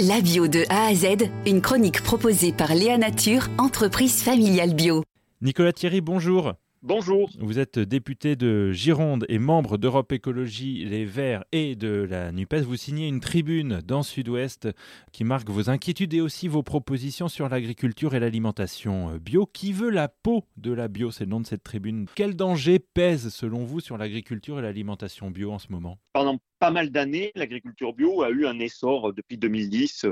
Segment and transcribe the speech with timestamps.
[0.00, 5.04] La bio de A à Z, une chronique proposée par Léa Nature, entreprise familiale bio.
[5.40, 6.54] Nicolas Thierry, bonjour.
[6.86, 7.30] Bonjour.
[7.38, 12.60] Vous êtes député de Gironde et membre d'Europe Écologie Les Verts et de la NUPES.
[12.66, 14.68] Vous signez une tribune dans Sud-Ouest
[15.10, 19.46] qui marque vos inquiétudes et aussi vos propositions sur l'agriculture et l'alimentation bio.
[19.46, 21.10] Qui veut la peau de la bio?
[21.10, 22.04] C'est le nom de cette tribune.
[22.16, 25.96] Quel danger pèse selon vous sur l'agriculture et l'alimentation bio en ce moment?
[26.12, 30.04] Pendant pas mal d'années, l'agriculture bio a eu un essor depuis 2010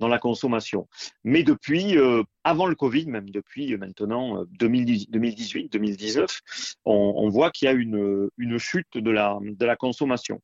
[0.00, 0.88] dans la consommation.
[1.22, 6.40] Mais depuis, euh, avant le Covid, même depuis maintenant 2018, 2019,
[6.84, 10.40] on, on voit qu'il y a une, une chute de la, de la consommation.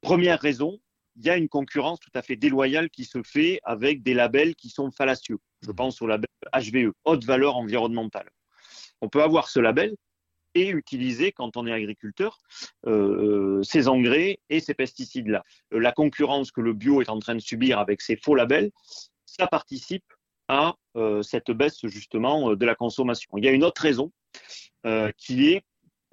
[0.00, 0.80] Première raison,
[1.16, 4.54] il y a une concurrence tout à fait déloyale qui se fait avec des labels
[4.56, 5.38] qui sont fallacieux.
[5.62, 5.74] Je mmh.
[5.76, 8.28] pense au label HVE, haute valeur environnementale.
[9.00, 9.94] On peut avoir ce label,
[10.54, 12.38] et utiliser quand on est agriculteur
[12.86, 15.44] euh, ces engrais et ces pesticides-là.
[15.72, 18.70] Euh, la concurrence que le bio est en train de subir avec ces faux labels,
[19.26, 20.04] ça participe
[20.48, 23.30] à euh, cette baisse justement euh, de la consommation.
[23.36, 24.12] Il y a une autre raison
[24.86, 25.62] euh, qui est,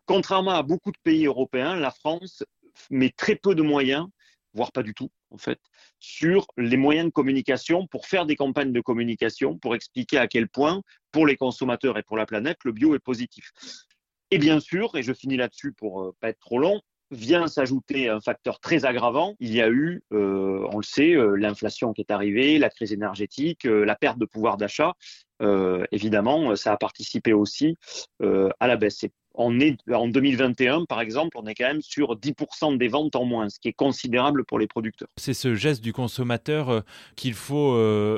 [0.06, 2.44] contrairement à beaucoup de pays européens, la France
[2.90, 4.08] met très peu de moyens,
[4.54, 5.60] voire pas du tout en fait,
[6.00, 10.50] sur les moyens de communication pour faire des campagnes de communication, pour expliquer à quel
[10.50, 13.52] point, pour les consommateurs et pour la planète, le bio est positif.
[14.34, 16.80] Et bien sûr, et je finis là-dessus pour euh, pas être trop long,
[17.12, 19.36] vient s'ajouter un facteur très aggravant.
[19.42, 22.94] Il y a eu, euh, on le sait, euh, l'inflation qui est arrivée, la crise
[22.94, 24.94] énergétique, la perte de pouvoir d'achat.
[25.92, 27.76] Évidemment, ça a participé aussi
[28.22, 29.06] à la baisse.
[29.34, 33.60] En 2021, par exemple, on est quand même sur 10% des ventes en moins, ce
[33.60, 35.08] qui est considérable pour les producteurs.
[35.18, 36.84] C'est ce geste du consommateur
[37.16, 37.76] qu'il faut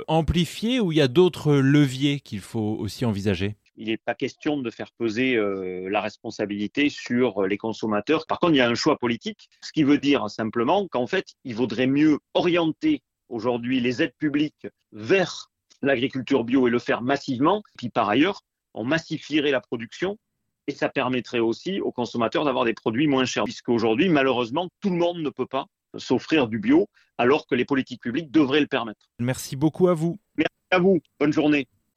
[0.10, 3.56] amplifier ou il y a d'autres leviers qu'il faut aussi envisager?
[3.76, 8.26] Il n'est pas question de faire peser euh, la responsabilité sur les consommateurs.
[8.28, 11.34] Par contre, il y a un choix politique, ce qui veut dire simplement qu'en fait,
[11.44, 15.50] il vaudrait mieux orienter aujourd'hui les aides publiques vers
[15.82, 17.64] l'agriculture bio et le faire massivement.
[17.78, 18.42] Puis par ailleurs,
[18.74, 20.18] on massifierait la production
[20.68, 23.44] et ça permettrait aussi aux consommateurs d'avoir des produits moins chers.
[23.44, 25.66] Puisqu'aujourd'hui, malheureusement, tout le monde ne peut pas
[25.98, 29.08] s'offrir du bio alors que les politiques publiques devraient le permettre.
[29.20, 30.18] Merci beaucoup à vous.
[30.38, 31.00] Merci à vous.
[31.20, 31.68] Bonne journée.